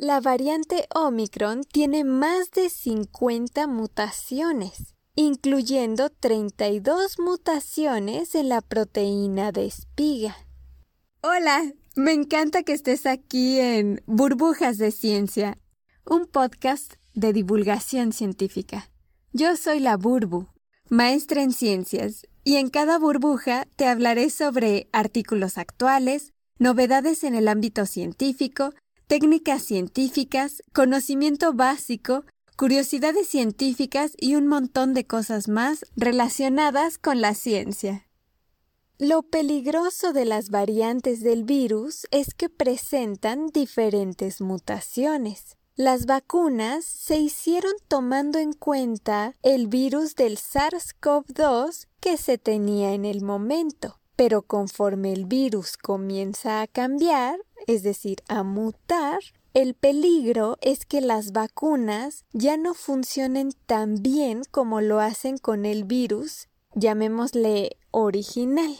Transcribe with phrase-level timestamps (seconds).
[0.00, 9.66] La variante Omicron tiene más de 50 mutaciones, incluyendo 32 mutaciones en la proteína de
[9.66, 10.34] espiga.
[11.20, 15.58] Hola, me encanta que estés aquí en Burbujas de Ciencia,
[16.06, 18.90] un podcast de divulgación científica.
[19.34, 20.48] Yo soy la Burbu,
[20.88, 27.48] maestra en ciencias, y en cada burbuja te hablaré sobre artículos actuales, novedades en el
[27.48, 28.72] ámbito científico,
[29.10, 32.24] técnicas científicas, conocimiento básico,
[32.56, 38.06] curiosidades científicas y un montón de cosas más relacionadas con la ciencia.
[39.00, 45.56] Lo peligroso de las variantes del virus es que presentan diferentes mutaciones.
[45.74, 53.04] Las vacunas se hicieron tomando en cuenta el virus del SARS-CoV-2 que se tenía en
[53.04, 59.18] el momento, pero conforme el virus comienza a cambiar, es decir, a mutar,
[59.52, 65.66] el peligro es que las vacunas ya no funcionen tan bien como lo hacen con
[65.66, 68.76] el virus, llamémosle original.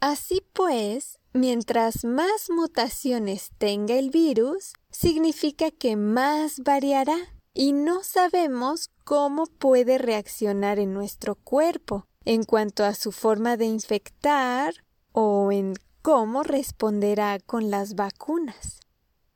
[0.00, 7.16] Así pues, mientras más mutaciones tenga el virus, significa que más variará
[7.54, 13.66] y no sabemos cómo puede reaccionar en nuestro cuerpo en cuanto a su forma de
[13.66, 14.74] infectar
[15.12, 18.80] o en cómo responderá con las vacunas.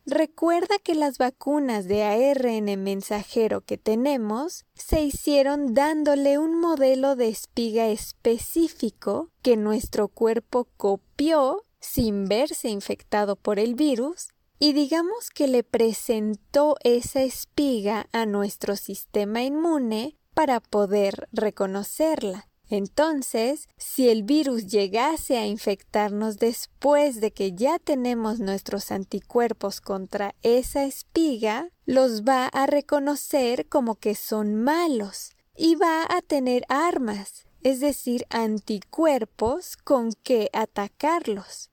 [0.07, 7.29] Recuerda que las vacunas de ARN mensajero que tenemos se hicieron dándole un modelo de
[7.29, 15.49] espiga específico que nuestro cuerpo copió sin verse infectado por el virus y digamos que
[15.49, 22.49] le presentó esa espiga a nuestro sistema inmune para poder reconocerla.
[22.75, 30.35] Entonces, si el virus llegase a infectarnos después de que ya tenemos nuestros anticuerpos contra
[30.43, 37.47] esa espiga, los va a reconocer como que son malos y va a tener armas,
[37.63, 41.71] es decir, anticuerpos con que atacarlos.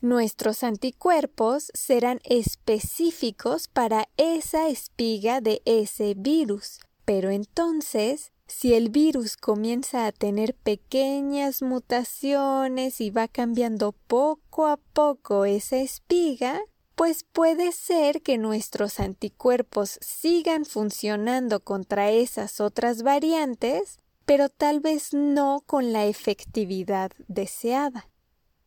[0.00, 9.36] Nuestros anticuerpos serán específicos para esa espiga de ese virus, pero entonces si el virus
[9.36, 16.60] comienza a tener pequeñas mutaciones y va cambiando poco a poco esa espiga,
[16.96, 25.12] pues puede ser que nuestros anticuerpos sigan funcionando contra esas otras variantes, pero tal vez
[25.12, 28.08] no con la efectividad deseada.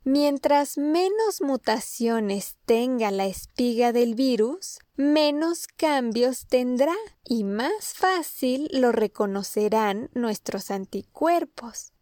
[0.04, 8.92] Mientras menos mutaciones tenga la espiga del virus, menos cambios tendrá y más fácil lo
[8.92, 11.94] reconocerán nuestros anticuerpos.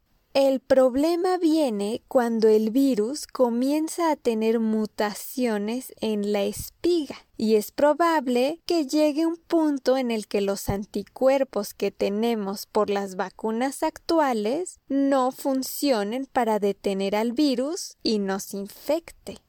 [0.42, 7.74] El problema viene cuando el virus comienza a tener mutaciones en la espiga y es
[7.74, 13.84] probable que llegue un punto en el que los anticuerpos que tenemos por las vacunas
[13.84, 19.40] actuales no funcionen para detener al virus y nos infecte.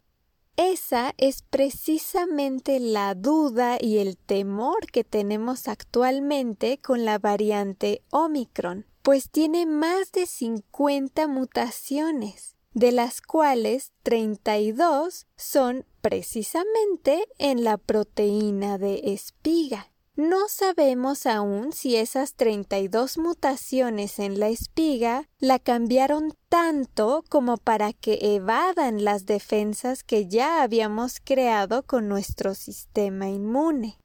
[0.56, 8.86] Esa es precisamente la duda y el temor que tenemos actualmente con la variante Omicron
[9.02, 18.78] pues tiene más de 50 mutaciones, de las cuales 32 son precisamente en la proteína
[18.78, 19.90] de espiga.
[20.16, 27.94] No sabemos aún si esas 32 mutaciones en la espiga la cambiaron tanto como para
[27.94, 33.98] que evadan las defensas que ya habíamos creado con nuestro sistema inmune.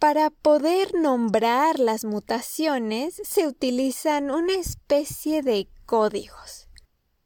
[0.00, 6.70] Para poder nombrar las mutaciones se utilizan una especie de códigos.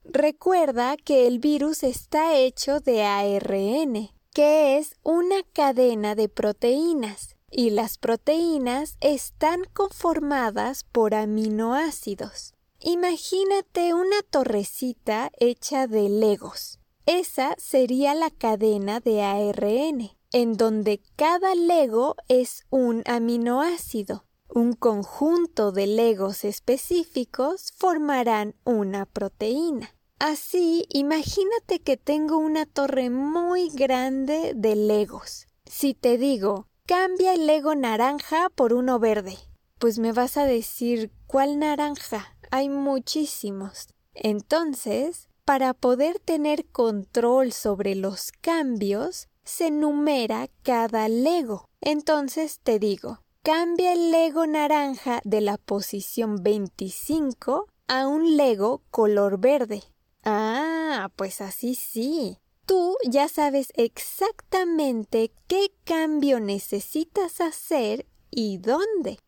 [0.02, 7.70] Recuerda que el virus está hecho de ARN, que es una cadena de proteínas, y
[7.70, 12.54] las proteínas están conformadas por aminoácidos.
[12.80, 16.80] Imagínate una torrecita hecha de legos.
[17.06, 24.24] Esa sería la cadena de ARN en donde cada lego es un aminoácido.
[24.48, 29.94] Un conjunto de legos específicos formarán una proteína.
[30.18, 35.46] Así, imagínate que tengo una torre muy grande de legos.
[35.66, 39.38] Si te digo, cambia el lego naranja por uno verde,
[39.78, 42.36] pues me vas a decir, ¿cuál naranja?
[42.50, 43.86] Hay muchísimos.
[44.14, 51.68] Entonces, para poder tener control sobre los cambios, se numera cada lego.
[51.80, 59.38] Entonces te digo, cambia el lego naranja de la posición 25 a un lego color
[59.38, 59.82] verde.
[60.24, 62.38] Ah, pues así sí.
[62.66, 69.18] tú ya sabes exactamente qué cambio necesitas hacer y dónde.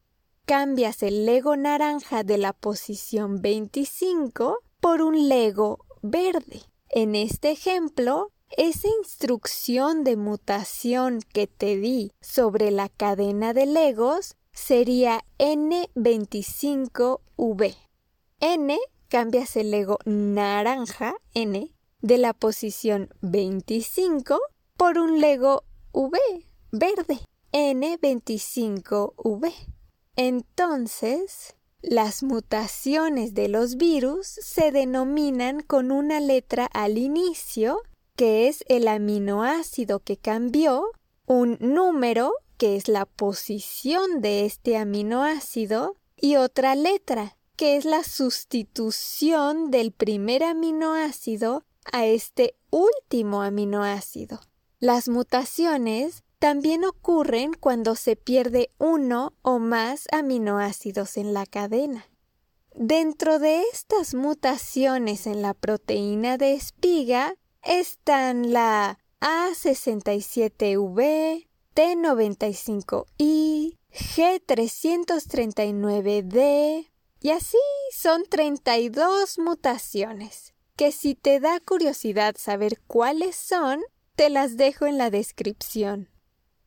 [0.46, 6.62] Cambias el Lego naranja de la posición 25 por un Lego verde.
[6.88, 14.36] En este ejemplo, esa instrucción de mutación que te di sobre la cadena de legos
[14.52, 17.76] sería N25V.
[18.40, 18.78] N
[19.08, 24.40] cambias el lego naranja N de la posición 25
[24.76, 25.62] por un lego
[25.92, 26.18] V
[26.72, 27.20] verde
[27.52, 29.52] N25V.
[30.16, 37.82] Entonces, las mutaciones de los virus se denominan con una letra al inicio
[38.16, 40.90] que es el aminoácido que cambió,
[41.26, 48.02] un número, que es la posición de este aminoácido, y otra letra, que es la
[48.02, 54.40] sustitución del primer aminoácido a este último aminoácido.
[54.78, 62.06] Las mutaciones también ocurren cuando se pierde uno o más aminoácidos en la cadena.
[62.74, 67.36] Dentro de estas mutaciones en la proteína de espiga
[67.66, 76.90] están la A67V, T95I, G339D
[77.20, 77.58] y así
[77.90, 83.82] son 32 mutaciones, que si te da curiosidad saber cuáles son,
[84.14, 86.08] te las dejo en la descripción.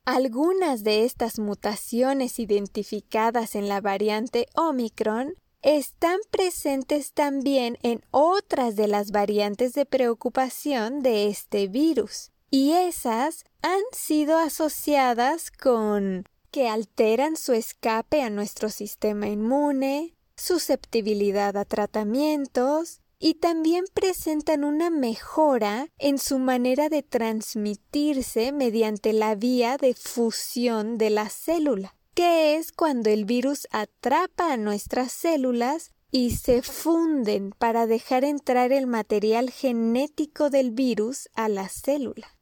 [0.05, 8.87] Algunas de estas mutaciones identificadas en la variante Omicron están presentes también en otras de
[8.87, 17.35] las variantes de preocupación de este virus, y esas han sido asociadas con que alteran
[17.35, 26.17] su escape a nuestro sistema inmune, susceptibilidad a tratamientos, y también presentan una mejora en
[26.17, 33.09] su manera de transmitirse mediante la vía de fusión de la célula que es cuando
[33.09, 40.49] el virus atrapa a nuestras células y se funden para dejar entrar el material genético
[40.49, 42.35] del virus a la célula.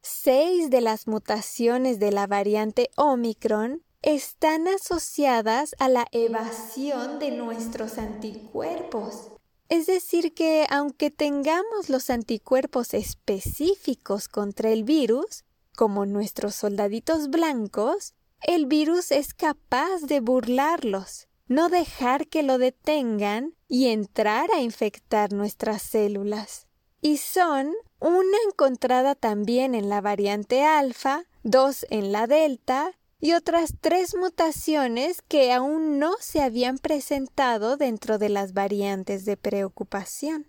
[0.00, 7.98] Seis de las mutaciones de la variante Omicron están asociadas a la evasión de nuestros
[7.98, 9.32] anticuerpos.
[9.68, 15.44] Es decir, que aunque tengamos los anticuerpos específicos contra el virus,
[15.76, 18.14] como nuestros soldaditos blancos,
[18.46, 25.32] el virus es capaz de burlarlos, no dejar que lo detengan y entrar a infectar
[25.32, 26.66] nuestras células.
[27.00, 33.74] Y son una encontrada también en la variante alfa, dos en la delta y otras
[33.80, 40.48] tres mutaciones que aún no se habían presentado dentro de las variantes de preocupación.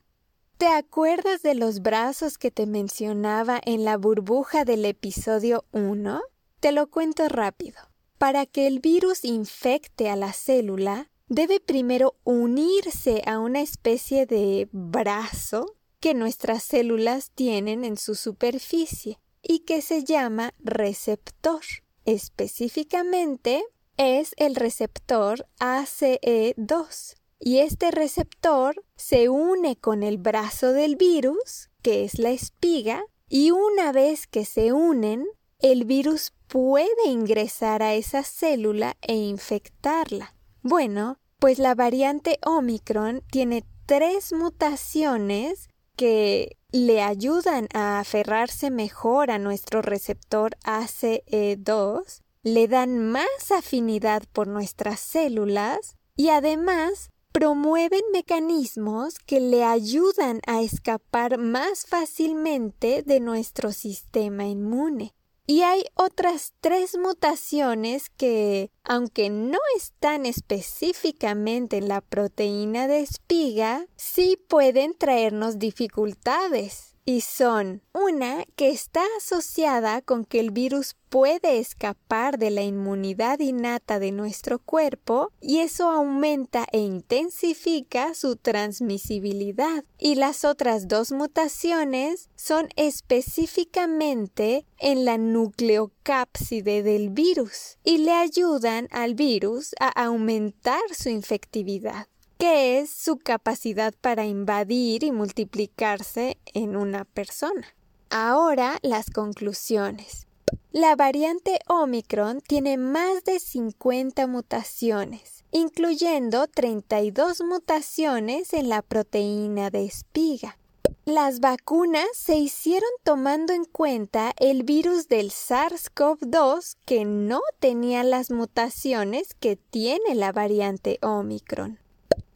[0.57, 6.21] ¿Te acuerdas de los brazos que te mencionaba en la burbuja del episodio 1?
[6.63, 7.75] Te lo cuento rápido.
[8.17, 14.69] Para que el virus infecte a la célula, debe primero unirse a una especie de
[14.71, 21.59] brazo que nuestras células tienen en su superficie y que se llama receptor.
[22.05, 23.65] Específicamente
[23.97, 32.05] es el receptor ACE2 y este receptor se une con el brazo del virus, que
[32.05, 35.27] es la espiga, y una vez que se unen,
[35.63, 40.35] el virus puede ingresar a esa célula e infectarla.
[40.61, 49.39] Bueno, pues la variante Omicron tiene tres mutaciones que le ayudan a aferrarse mejor a
[49.39, 59.39] nuestro receptor ACE2, le dan más afinidad por nuestras células y además promueven mecanismos que
[59.39, 65.13] le ayudan a escapar más fácilmente de nuestro sistema inmune.
[65.45, 73.85] Y hay otras tres mutaciones que, aunque no están específicamente en la proteína de espiga,
[73.97, 81.59] sí pueden traernos dificultades y son una que está asociada con que el virus puede
[81.59, 89.83] escapar de la inmunidad innata de nuestro cuerpo y eso aumenta e intensifica su transmisibilidad.
[89.99, 98.87] Y las otras dos mutaciones son específicamente en la nucleocápside del virus y le ayudan
[98.89, 102.07] al virus a aumentar su infectividad
[102.43, 107.65] que es su capacidad para invadir y multiplicarse en una persona.
[108.09, 110.27] Ahora las conclusiones.
[110.73, 119.85] La variante Omicron tiene más de 50 mutaciones, incluyendo 32 mutaciones en la proteína de
[119.85, 120.57] espiga.
[121.05, 128.31] Las vacunas se hicieron tomando en cuenta el virus del SARS-CoV-2 que no tenía las
[128.31, 131.79] mutaciones que tiene la variante Omicron.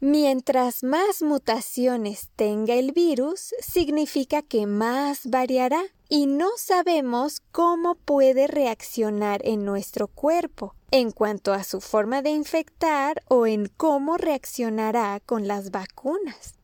[0.00, 8.46] Mientras más mutaciones tenga el virus, significa que más variará y no sabemos cómo puede
[8.46, 15.20] reaccionar en nuestro cuerpo en cuanto a su forma de infectar o en cómo reaccionará
[15.26, 16.57] con las vacunas.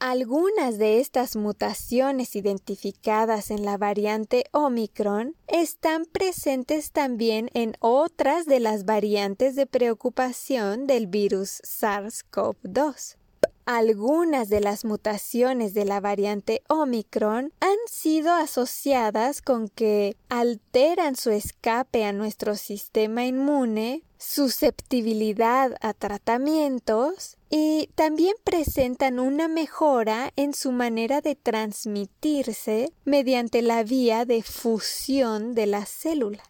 [0.00, 8.60] Algunas de estas mutaciones identificadas en la variante Omicron están presentes también en otras de
[8.60, 13.16] las variantes de preocupación del virus SARS-CoV-2.
[13.64, 21.30] Algunas de las mutaciones de la variante Omicron han sido asociadas con que alteran su
[21.30, 30.72] escape a nuestro sistema inmune, susceptibilidad a tratamientos y también presentan una mejora en su
[30.72, 36.42] manera de transmitirse mediante la vía de fusión de la célula.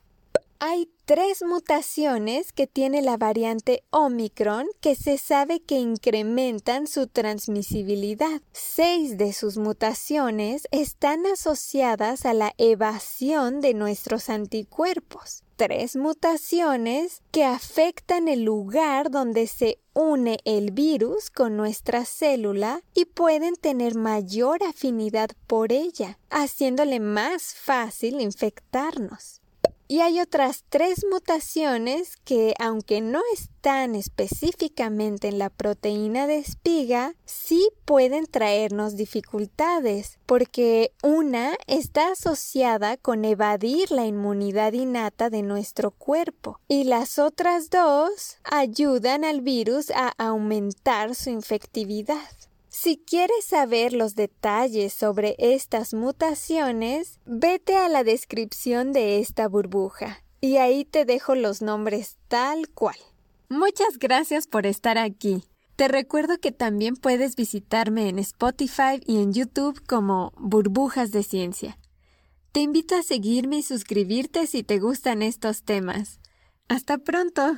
[0.60, 8.42] Hay tres mutaciones que tiene la variante Omicron que se sabe que incrementan su transmisibilidad.
[8.52, 15.44] Seis de sus mutaciones están asociadas a la evasión de nuestros anticuerpos.
[15.58, 23.06] Tres mutaciones que afectan el lugar donde se une el virus con nuestra célula y
[23.06, 29.40] pueden tener mayor afinidad por ella, haciéndole más fácil infectarnos.
[29.90, 37.14] Y hay otras tres mutaciones que, aunque no están específicamente en la proteína de espiga,
[37.24, 45.90] sí pueden traernos dificultades, porque una está asociada con evadir la inmunidad innata de nuestro
[45.90, 52.28] cuerpo, y las otras dos ayudan al virus a aumentar su infectividad.
[52.68, 60.22] Si quieres saber los detalles sobre estas mutaciones, vete a la descripción de esta burbuja
[60.40, 62.96] y ahí te dejo los nombres tal cual.
[63.48, 65.44] Muchas gracias por estar aquí.
[65.76, 71.78] Te recuerdo que también puedes visitarme en Spotify y en YouTube como Burbujas de Ciencia.
[72.52, 76.20] Te invito a seguirme y suscribirte si te gustan estos temas.
[76.68, 77.56] Hasta pronto.